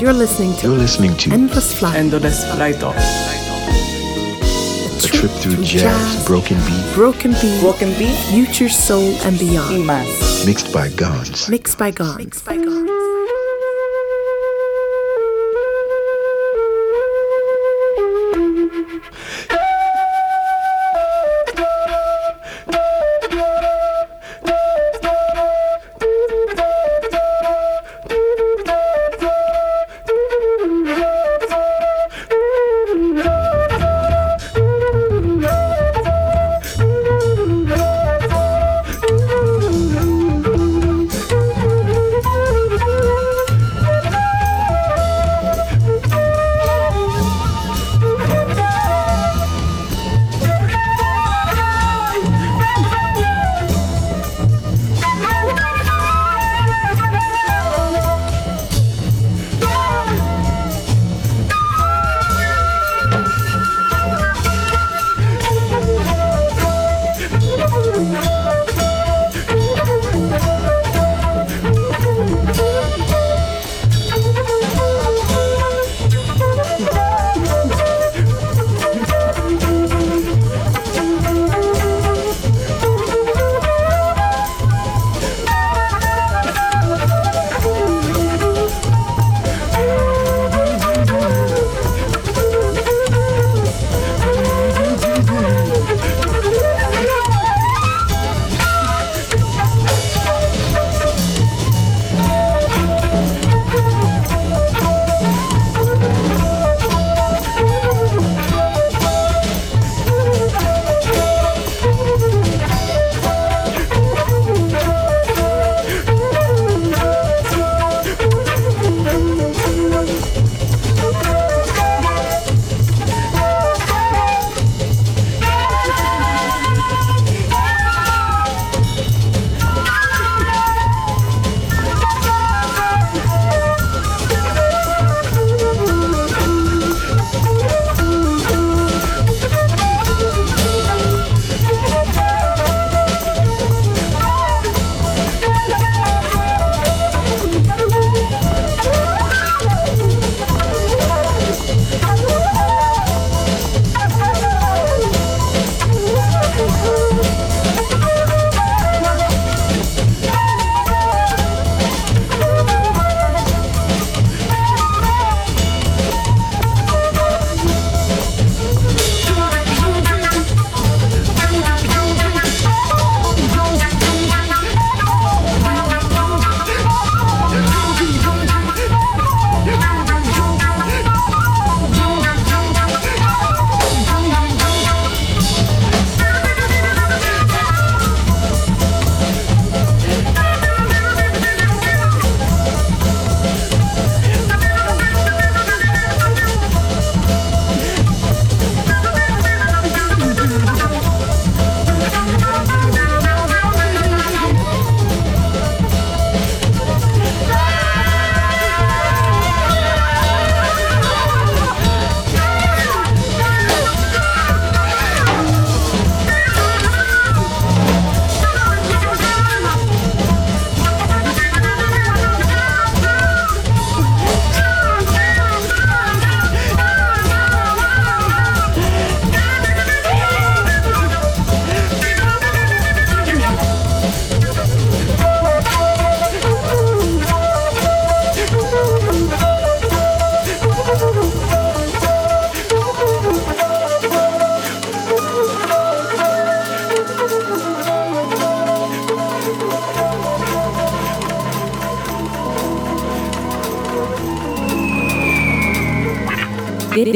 [0.00, 1.96] You're listening to You're listening to Endless Flight.
[1.96, 2.76] Endless Flight.
[5.04, 9.88] a trip through jazz, broken beat, Broken Beat, Broken Beat, Future Soul and Beyond.
[10.46, 11.48] Mixed by gods.
[11.48, 12.16] Mixed by Gone.
[12.16, 12.77] Mixed by Gone.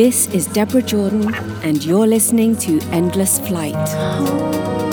[0.02, 1.32] This is Deborah Jordan,
[1.62, 4.91] and you're listening to Endless Flight.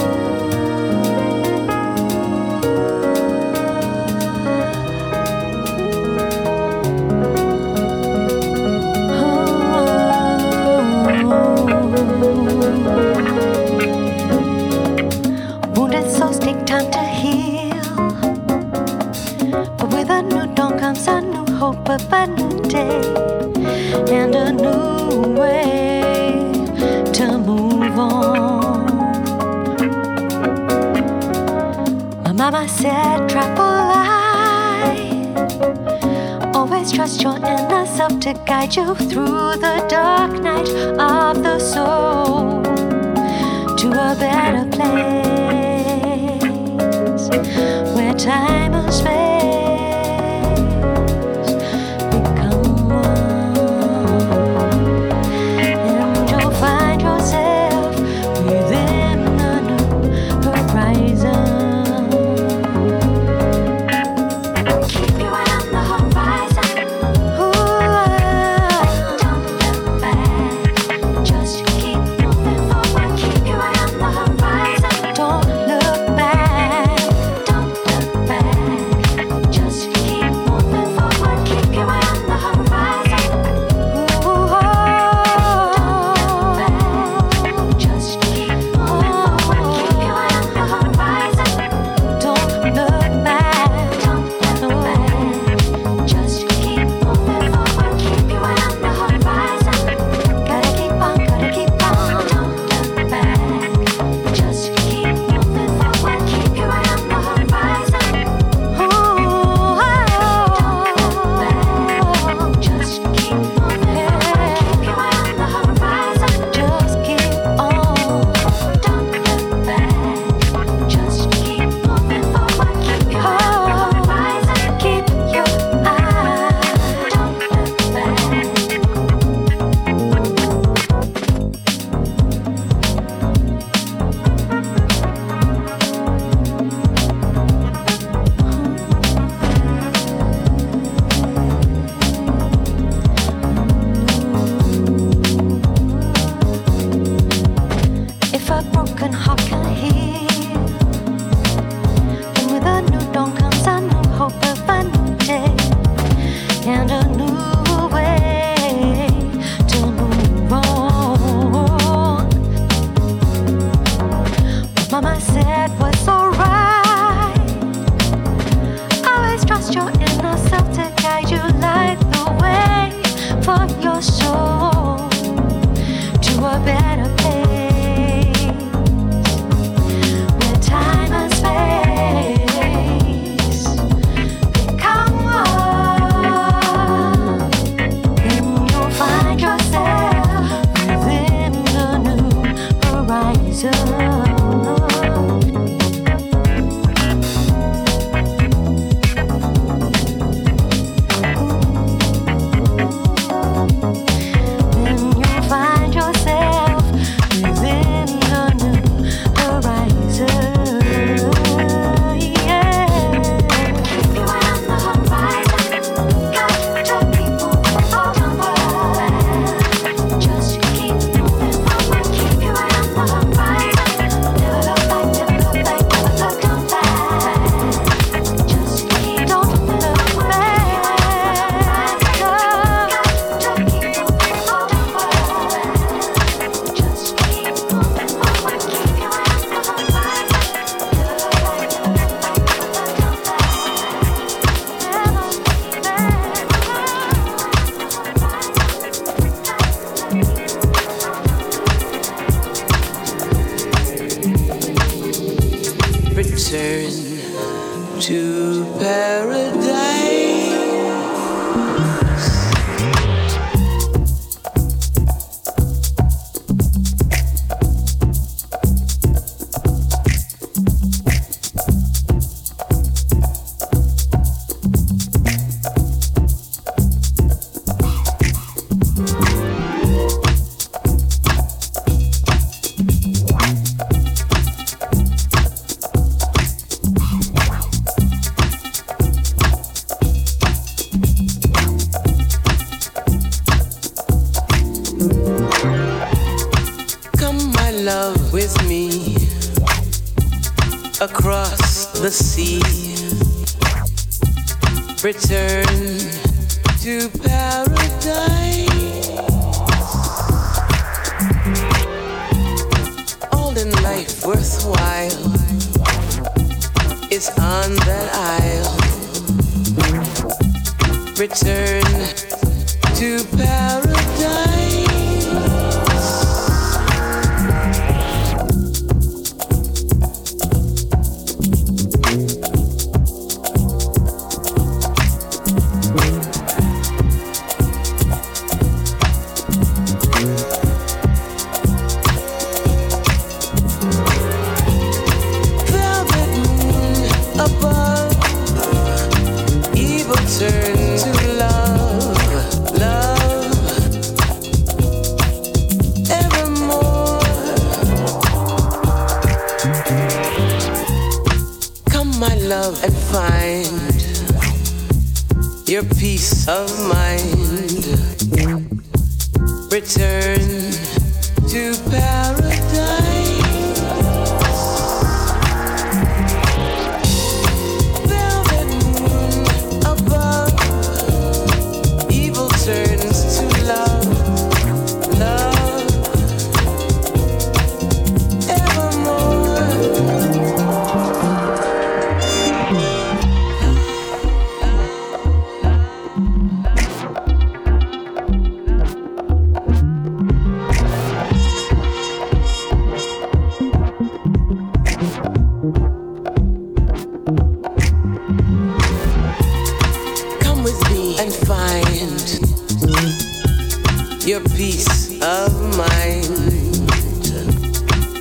[414.29, 416.27] your peace of mind.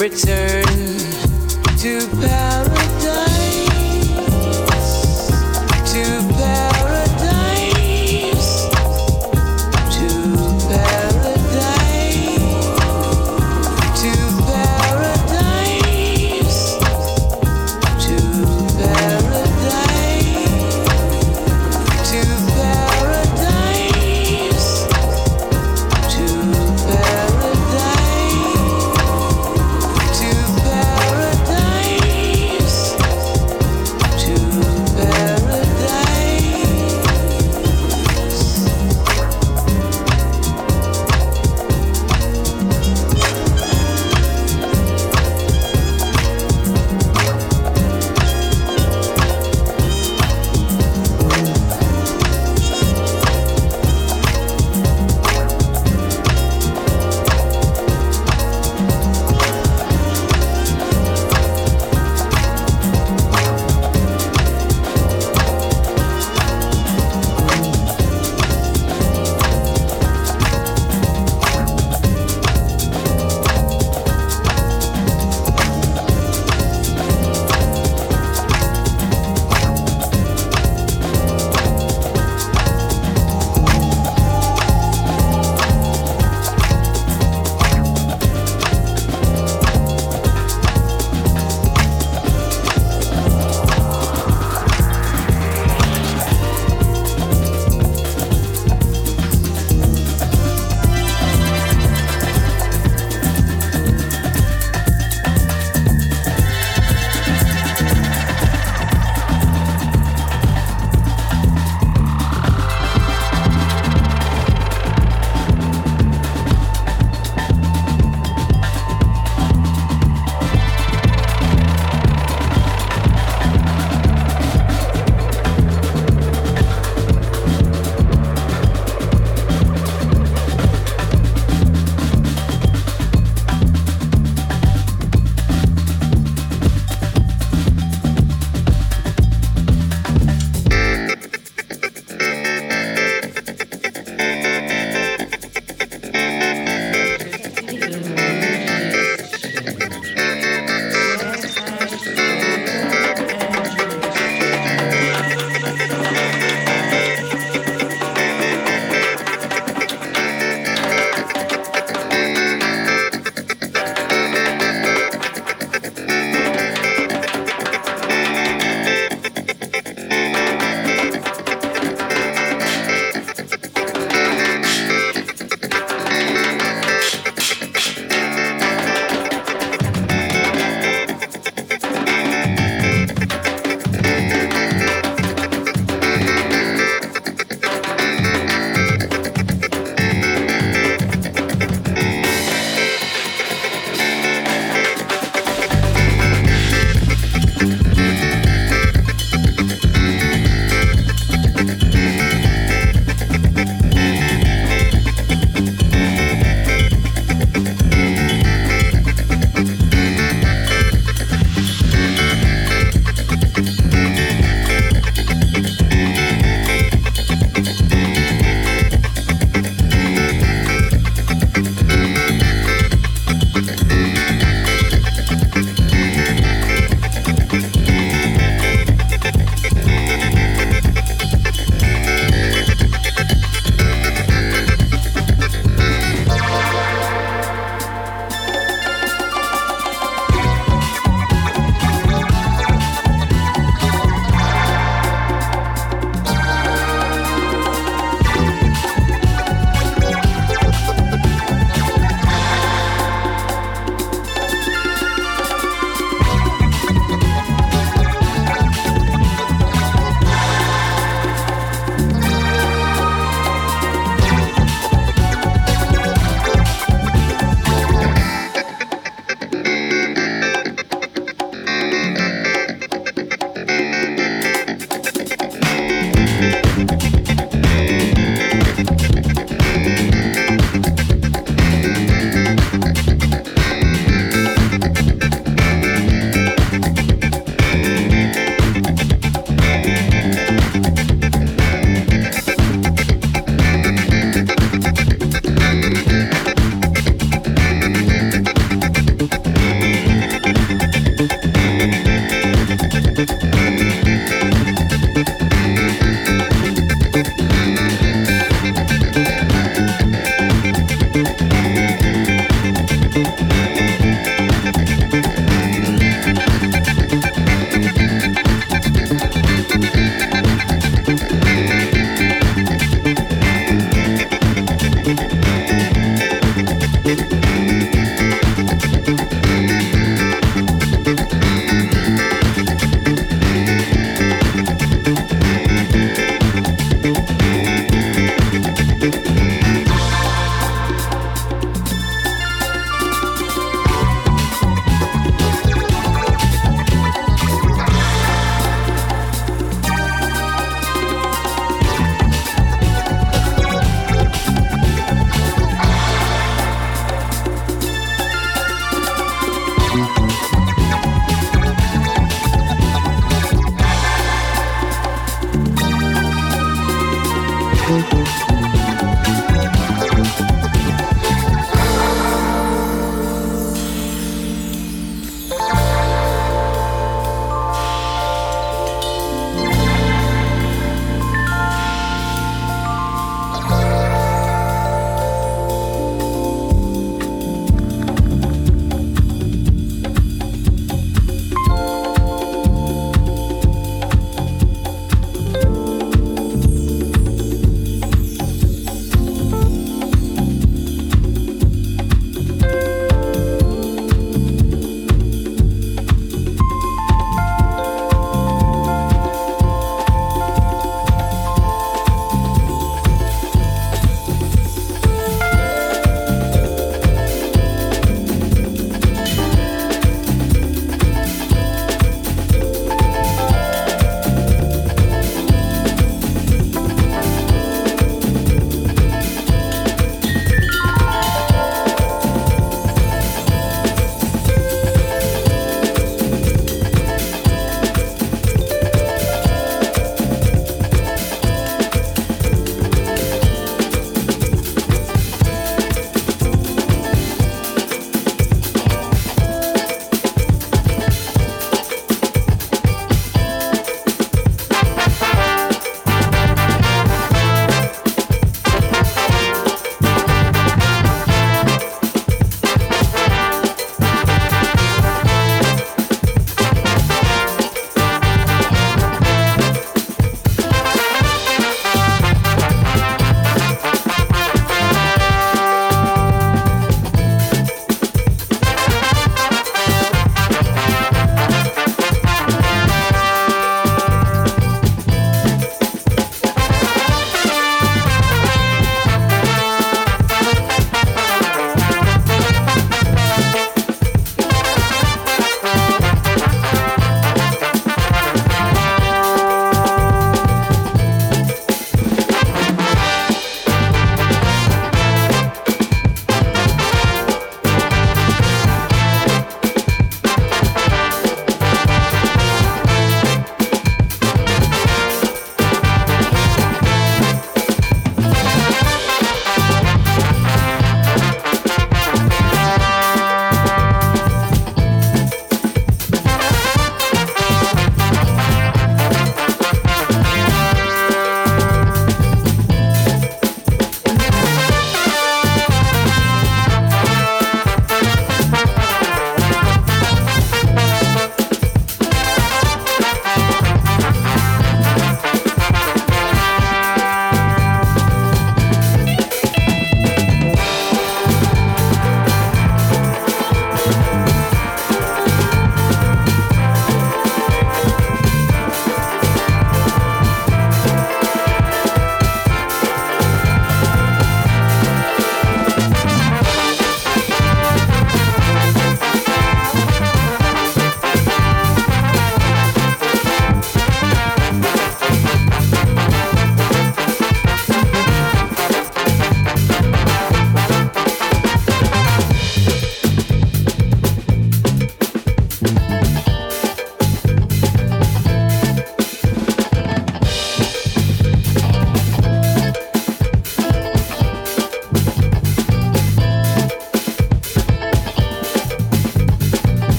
[0.00, 0.64] Return
[1.78, 2.71] to power.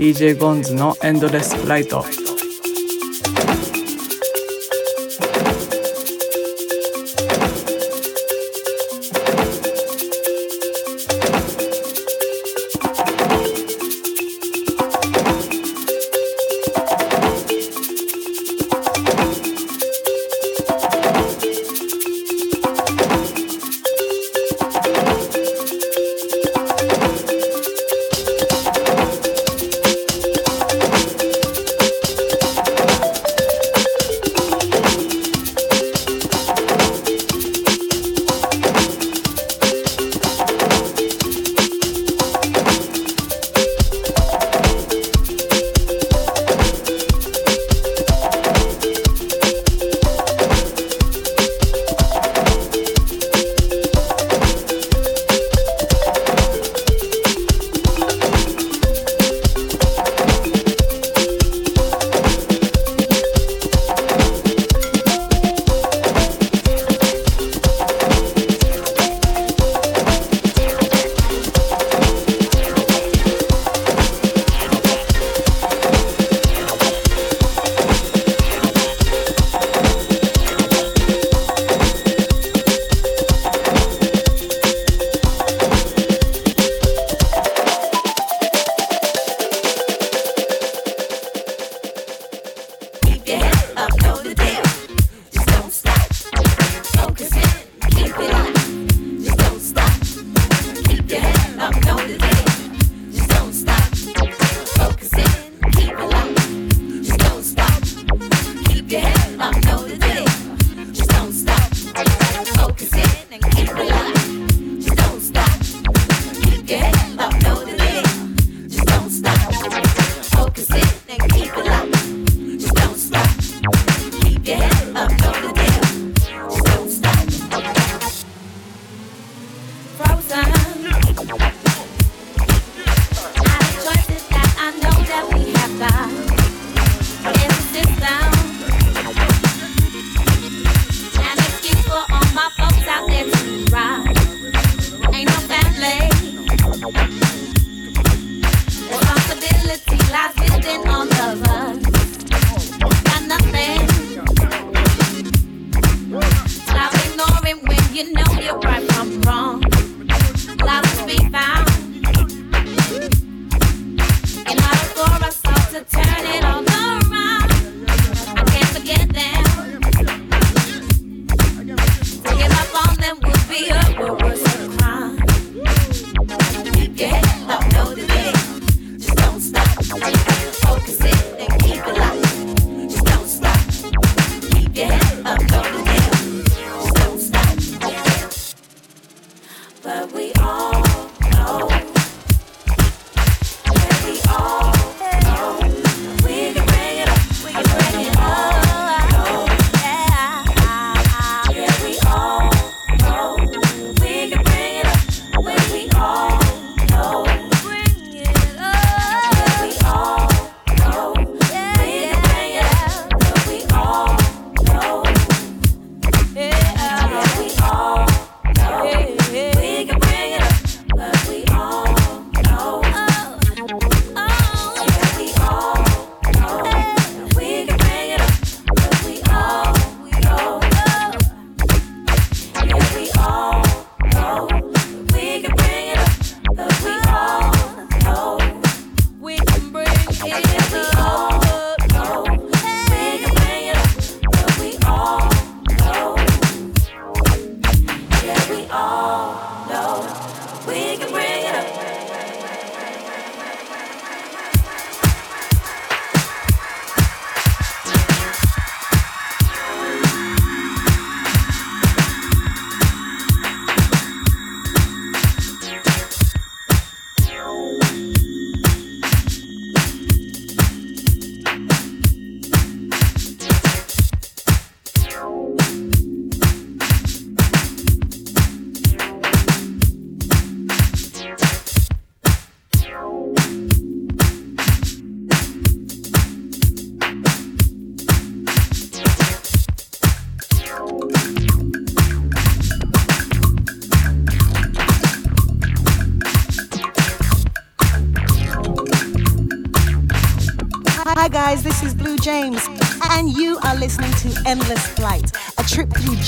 [0.00, 2.06] DJ ゴンズのエンドレスフライト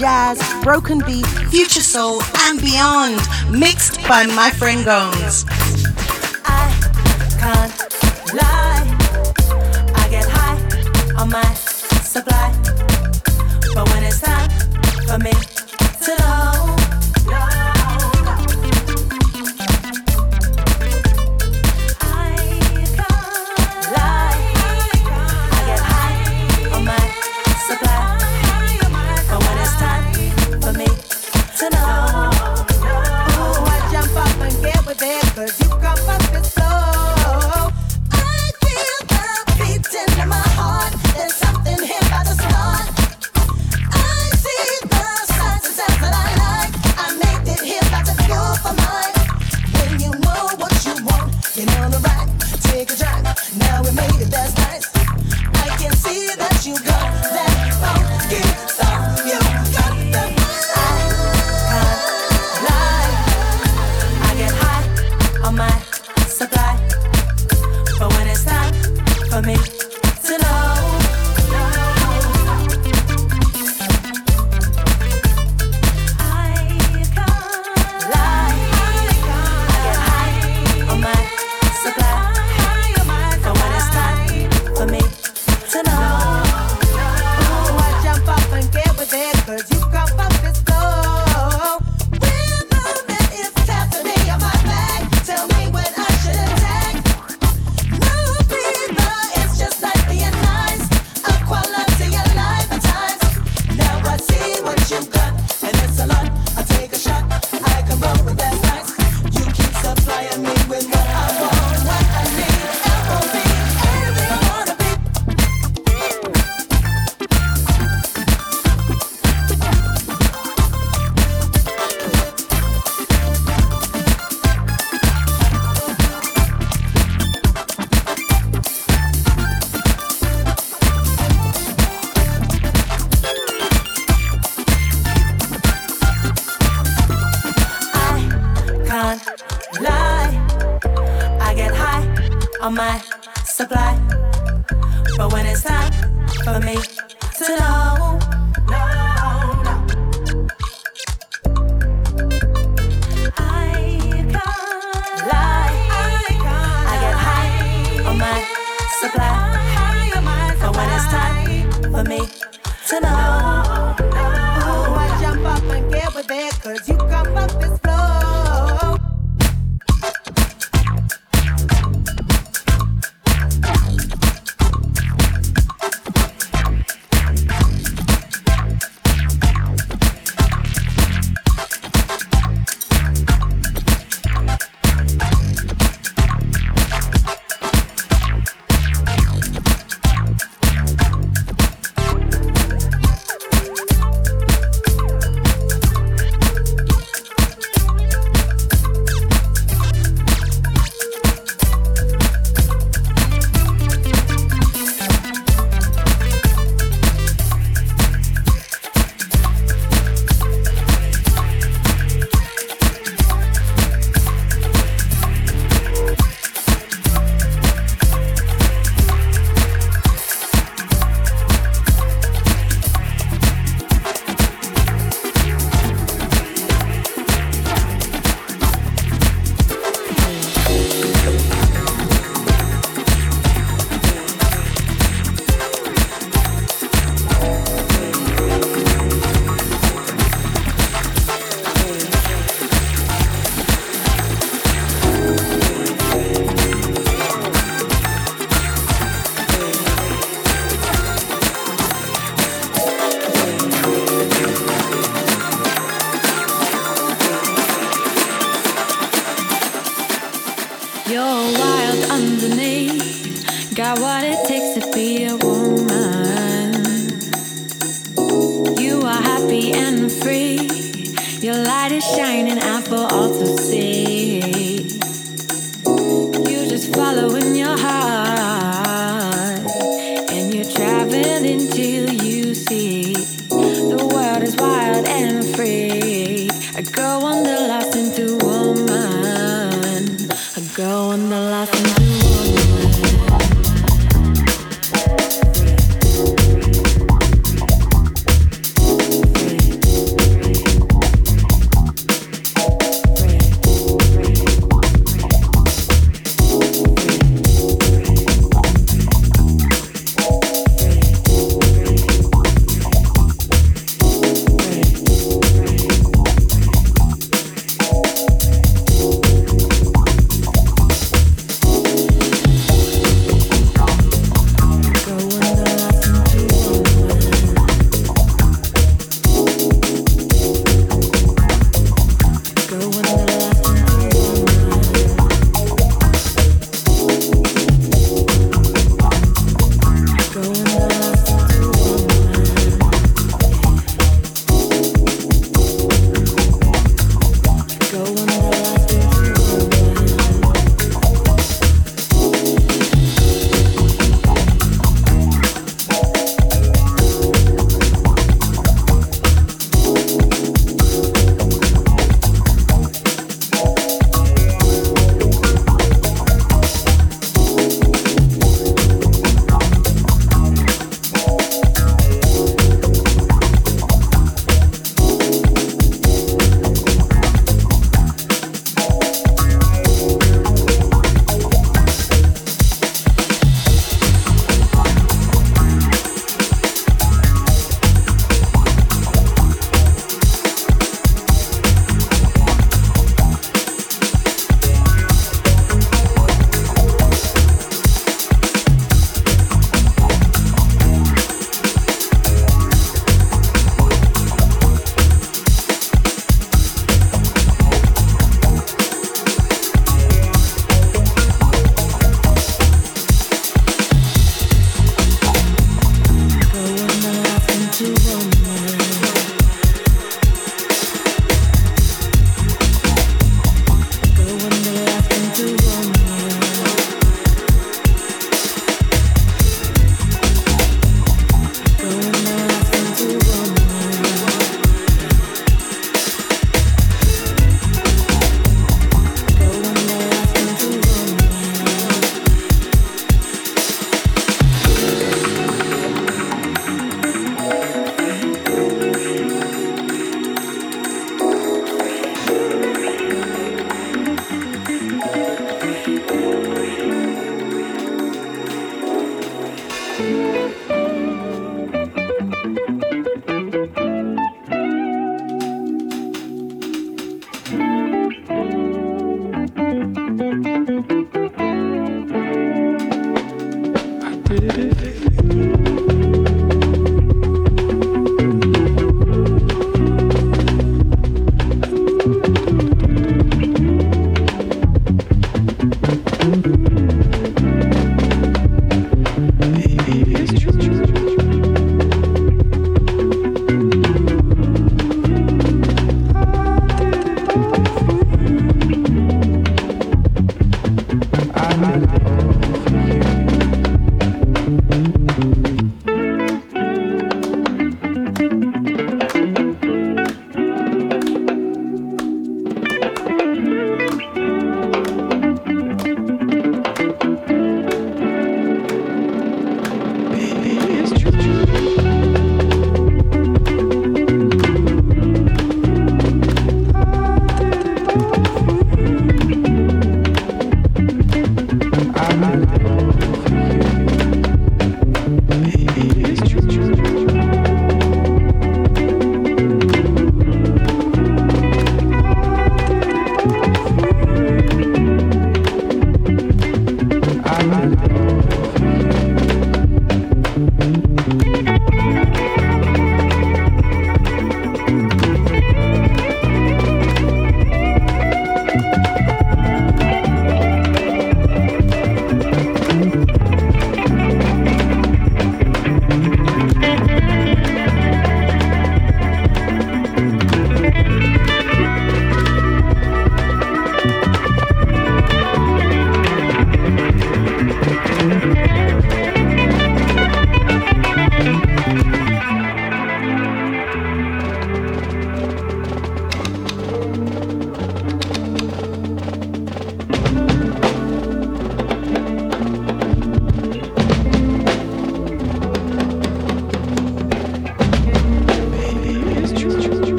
[0.00, 5.44] jazz, broken beat, future soul, and beyond, mixed by my friend Gomes.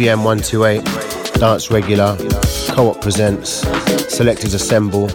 [0.00, 0.82] DVM 128,
[1.38, 2.16] Dance Regular,
[2.74, 3.66] Co op Presents,
[4.08, 5.10] Selectors Assemble.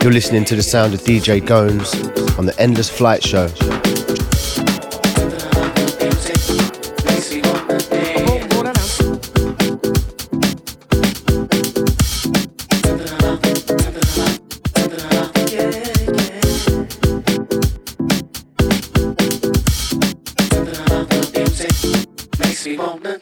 [0.00, 1.92] You're listening to the sound of DJ Gomes
[2.38, 3.48] on the Endless Flight Show.
[22.38, 23.21] Makes me wanna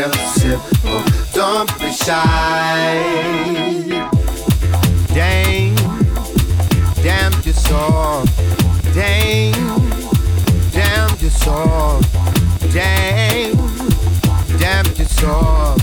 [0.00, 1.02] it real simple.
[1.32, 2.20] Don't be shy.
[5.12, 5.74] Dang,
[7.02, 8.24] damn you so.
[8.94, 9.52] Dang,
[10.72, 12.00] damn you so.
[12.72, 13.56] Dang,
[14.58, 15.76] damn you so.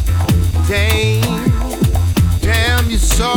[0.67, 1.21] Dang,
[2.41, 3.31] damn you so.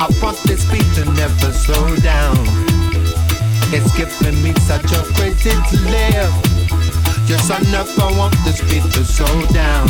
[0.00, 2.36] I want this beat to never slow down.
[3.76, 6.53] It's giving me such a crazy to live.
[7.26, 9.88] Yes, I never want this beat to slow down.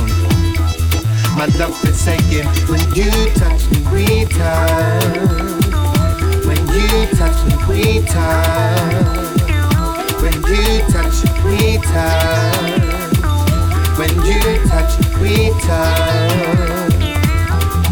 [1.37, 5.65] My love is saying when you touch me, we touch.
[6.47, 9.35] When you touch me, we touch.
[10.23, 12.83] When you touch, me, we touch.
[13.99, 16.95] When you touch, me, we touch.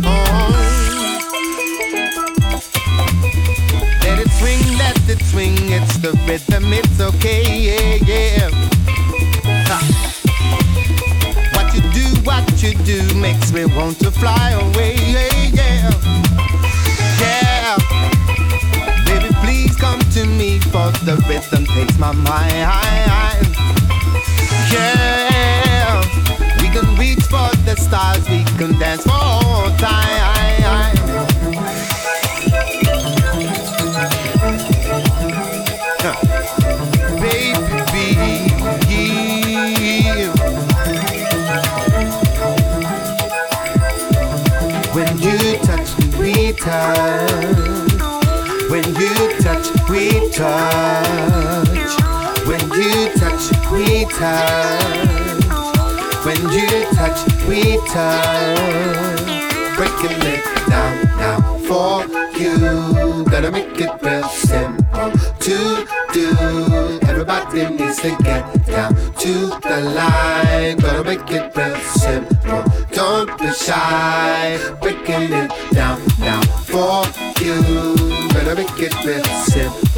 [0.05, 0.53] Oh.
[4.03, 5.57] Let it swing, let it swing.
[5.73, 8.52] It's the rhythm, it's okay, yeah, yeah.
[12.63, 15.91] You do makes me want to fly away, yeah, yeah.
[17.19, 17.77] Yeah.
[19.05, 23.57] Baby, please come to me for the rhythm takes my mind.
[24.71, 26.03] Yeah.
[26.61, 30.42] We can reach for the stars, we can dance for all time.
[50.33, 51.69] Touch.
[52.49, 55.13] When you touch, we touch.
[56.25, 59.21] When you touch, we touch.
[59.77, 62.07] Breaking it down now for
[62.39, 63.25] you.
[63.25, 65.11] Gotta make it real simple
[65.41, 66.29] to do.
[67.09, 69.33] Everybody needs to get down to
[69.69, 70.79] the line.
[70.79, 72.65] Gotta make it real simple.
[72.93, 74.59] Don't be shy.
[74.81, 77.05] Breaking it down now for
[77.43, 77.63] you.
[78.33, 79.92] Gotta make it real simple.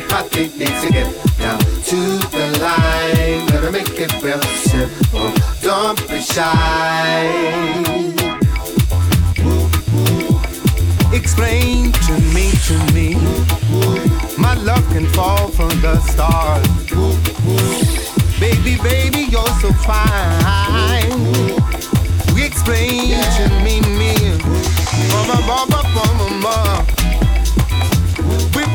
[0.00, 1.96] Everybody needs to get down to
[2.30, 3.46] the line.
[3.48, 5.32] Gotta make it real simple.
[5.60, 7.26] Don't be shy.
[11.12, 13.16] Explain to me, to me.
[14.38, 16.68] My love can fall from the stars.
[18.38, 21.10] Baby, baby, you're so fine.
[22.38, 24.14] Explain to me, me.
[25.10, 26.97] Mama, mama, mama, mama.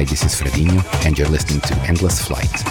[0.00, 2.69] Hi, this is Fredinho, and you're listening to Endless Flight.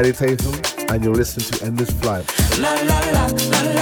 [0.00, 0.54] Friday Tatum,
[0.88, 2.24] and you're listening to Endless Flight.
[2.58, 3.79] La, la, la,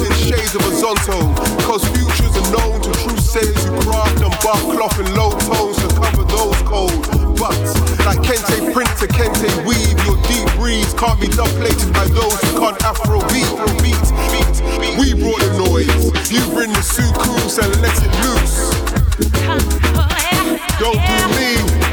[0.00, 1.34] In shades of Azonto.
[1.68, 5.76] Cause futures are known to true sailors who craft and bark cloth in low tones
[5.82, 7.02] to cover those cold.
[7.36, 7.58] But,
[8.06, 12.60] like Kente print to Kente weave, your deep reeds can't be duplicated by those who
[12.60, 13.52] can't Afro beat.
[13.82, 14.00] beat,
[14.32, 14.56] beat.
[14.98, 18.72] We brought the noise, you bring the sucrose and let it loose.
[20.78, 21.91] Don't do me.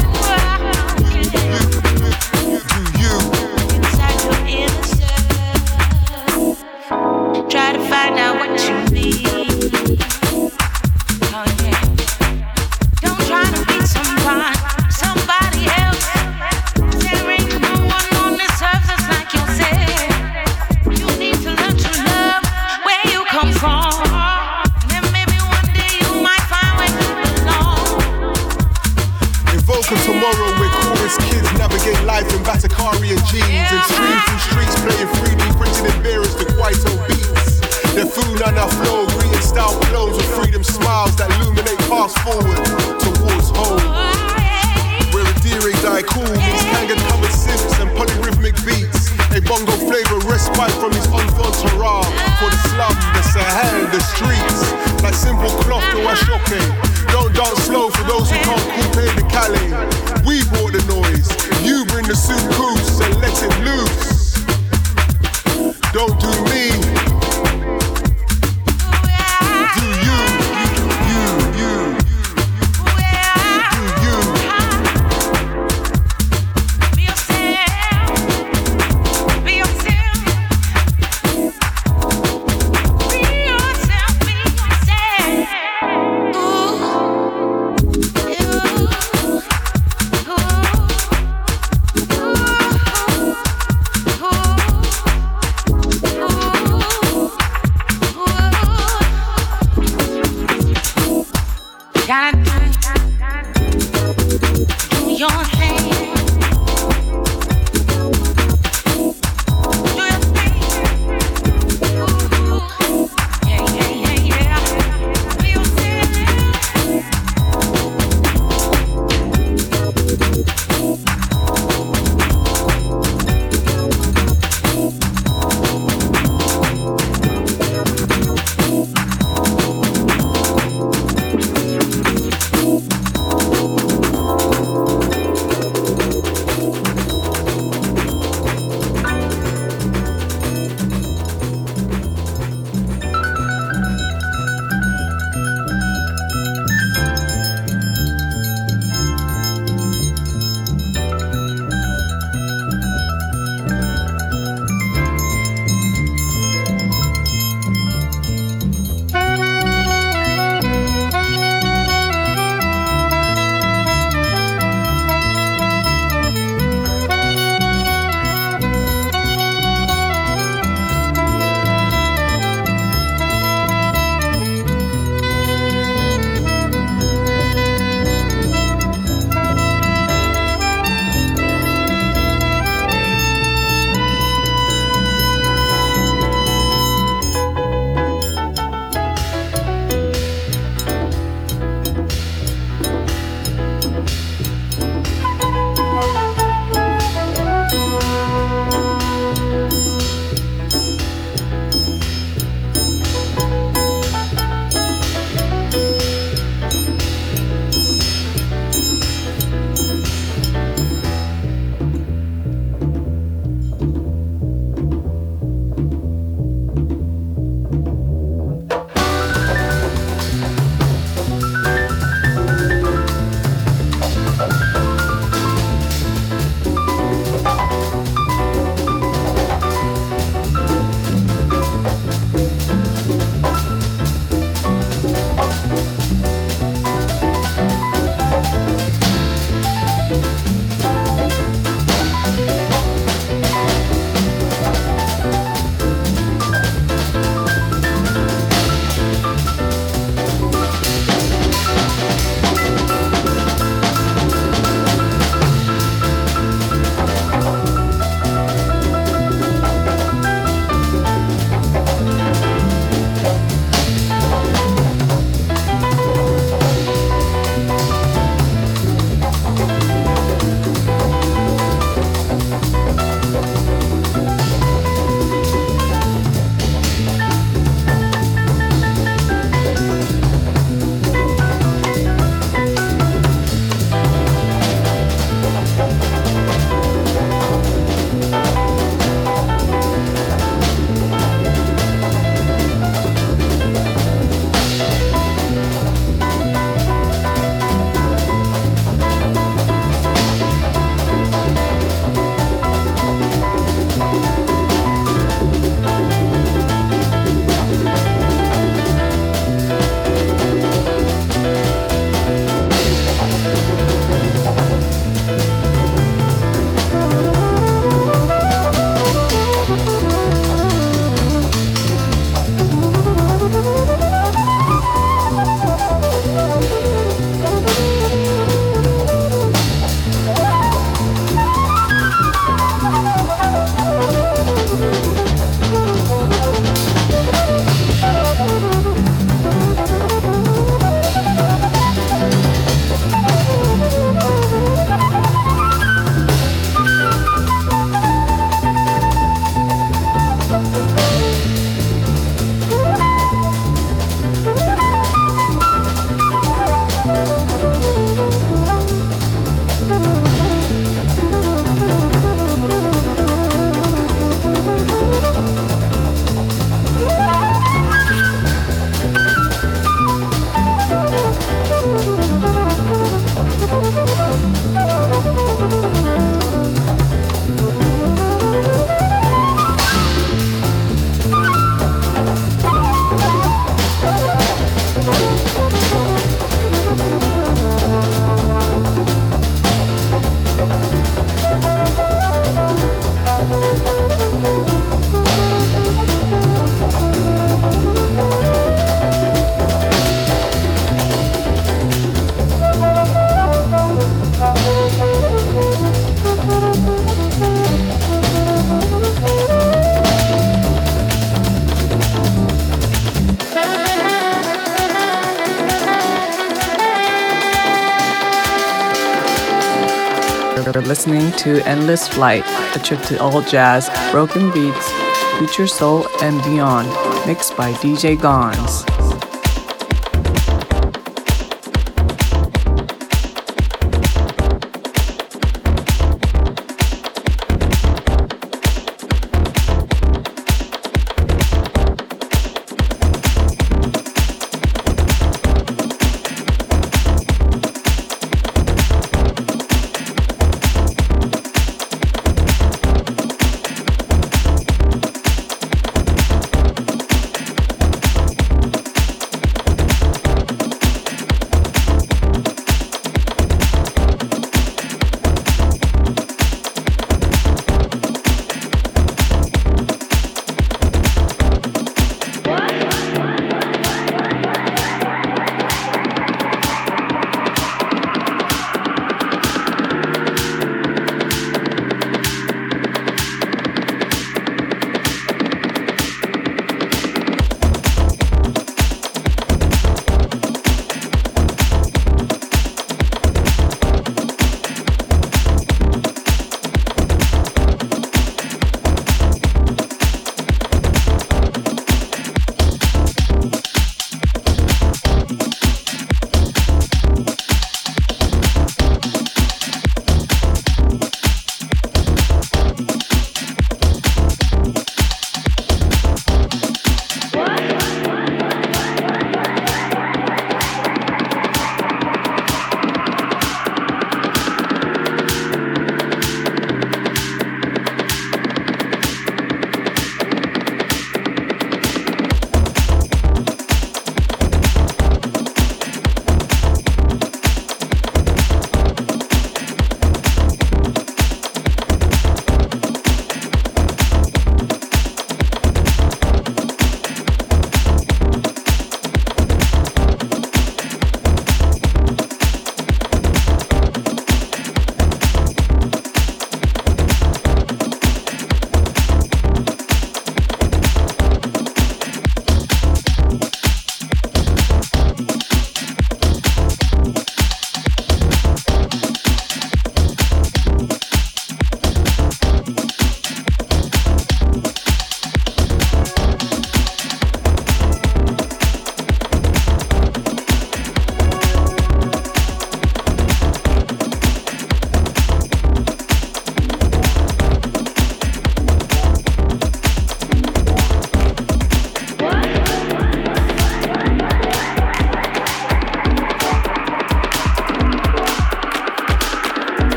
[421.40, 422.44] To Endless Flight,
[422.76, 424.92] a trip to all jazz, broken beats,
[425.38, 426.90] future soul, and beyond,
[427.26, 428.84] mixed by DJ Gons.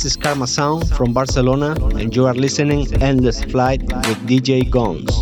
[0.00, 5.19] This is Karma Sound from Barcelona, and you are listening Endless Flight with DJ Gones.